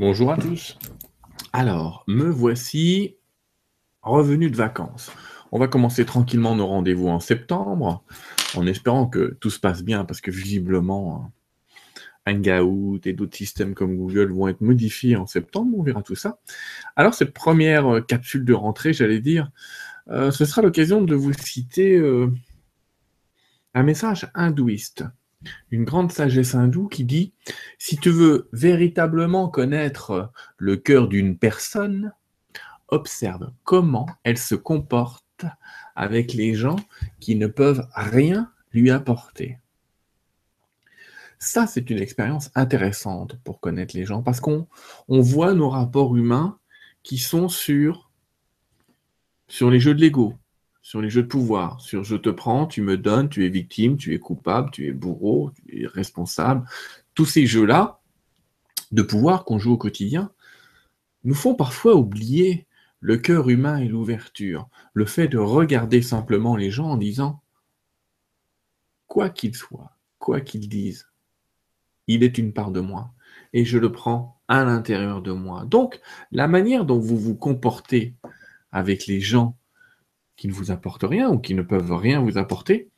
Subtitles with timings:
[0.00, 0.78] Bonjour à tous.
[1.52, 3.18] Alors, me voici
[4.00, 5.12] revenu de vacances.
[5.52, 8.02] On va commencer tranquillement nos rendez-vous en septembre,
[8.54, 11.30] en espérant que tout se passe bien, parce que visiblement,
[12.26, 15.76] Hangout et d'autres systèmes comme Google vont être modifiés en septembre.
[15.76, 16.38] On verra tout ça.
[16.96, 19.50] Alors, cette première euh, capsule de rentrée, j'allais dire,
[20.08, 22.32] euh, ce sera l'occasion de vous citer euh,
[23.74, 25.04] un message hindouiste
[25.70, 27.32] une grande sagesse hindoue qui dit
[27.78, 32.12] si tu veux véritablement connaître le cœur d'une personne,
[32.88, 35.44] observe comment elle se comporte
[35.94, 36.76] avec les gens
[37.20, 39.58] qui ne peuvent rien lui apporter.
[41.38, 44.66] Ça, c'est une expérience intéressante pour connaître les gens parce qu'on
[45.08, 46.58] voit nos rapports humains
[47.02, 48.10] qui sont sur,
[49.48, 50.34] sur les jeux de l'ego,
[50.82, 53.96] sur les jeux de pouvoir, sur je te prends, tu me donnes, tu es victime,
[53.96, 56.66] tu es coupable, tu es bourreau, tu es responsable.
[57.14, 58.00] Tous ces jeux-là
[58.92, 60.32] de pouvoir qu'on joue au quotidien
[61.24, 62.66] nous font parfois oublier
[63.00, 67.42] le cœur humain et l'ouverture, le fait de regarder simplement les gens en disant
[69.06, 71.08] quoi qu'ils soient, quoi qu'ils disent,
[72.06, 73.12] il est une part de moi
[73.52, 75.64] et je le prends à l'intérieur de moi.
[75.64, 76.00] Donc,
[76.32, 78.14] la manière dont vous vous comportez
[78.72, 79.56] avec les gens
[80.40, 82.88] qui ne vous apportent rien ou qui ne peuvent rien vous apporter,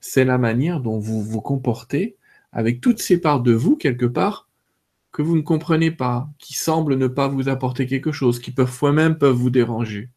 [0.00, 2.16] c'est la manière dont vous vous comportez
[2.50, 4.48] avec toutes ces parts de vous, quelque part,
[5.12, 8.90] que vous ne comprenez pas, qui semblent ne pas vous apporter quelque chose, qui parfois
[8.90, 10.08] même peuvent vous déranger.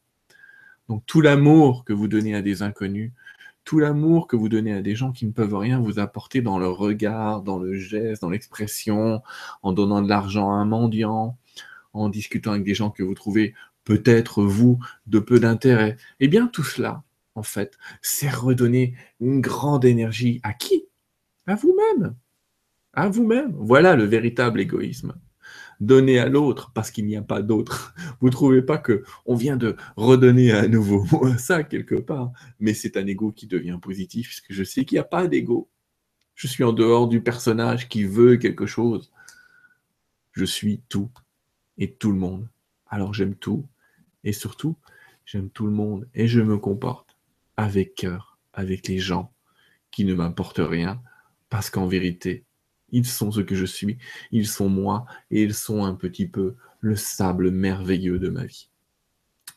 [0.88, 3.12] Donc tout l'amour que vous donnez à des inconnus,
[3.66, 6.58] tout l'amour que vous donnez à des gens qui ne peuvent rien vous apporter dans
[6.58, 9.22] le regard, dans le geste, dans l'expression,
[9.62, 11.38] en donnant de l'argent à un mendiant,
[11.92, 13.54] en discutant avec des gens que vous trouvez
[13.86, 15.96] peut-être vous de peu d'intérêt.
[16.20, 17.04] Eh bien, tout cela,
[17.36, 20.88] en fait, c'est redonner une grande énergie à qui?
[21.48, 22.16] À vous-même.
[22.94, 23.54] À vous-même.
[23.58, 25.14] Voilà le véritable égoïsme.
[25.80, 27.94] Donner à l'autre parce qu'il n'y a pas d'autre.
[28.20, 31.06] Vous ne trouvez pas que on vient de redonner à nouveau
[31.38, 35.02] ça quelque part, mais c'est un ego qui devient positif puisque je sais qu'il n'y
[35.02, 35.70] a pas d'ego.
[36.34, 39.12] Je suis en dehors du personnage qui veut quelque chose.
[40.32, 41.12] Je suis tout
[41.78, 42.48] et tout le monde.
[42.88, 43.68] Alors j'aime tout
[44.26, 44.76] et surtout,
[45.26, 47.16] j'aime tout le monde et je me comporte
[47.56, 49.32] avec cœur, avec les gens
[49.92, 51.02] qui ne m'apportent rien,
[51.50, 52.44] parce qu'en vérité,
[52.90, 53.98] ils sont ce que je suis,
[54.32, 58.70] ils sont moi, et ils sont un petit peu le sable merveilleux de ma vie.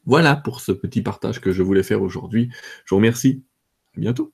[0.04, 2.50] Voilà pour ce petit partage que je voulais faire aujourd'hui.
[2.84, 3.42] Je vous remercie.
[3.96, 4.32] À bientôt.